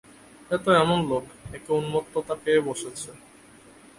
এতো 0.51 0.69
এমন 0.83 0.99
লোক, 1.09 1.23
একে 1.53 1.71
উন্মত্ততা 1.73 2.33
পেয়ে 2.43 2.61
বসেছে। 2.67 3.09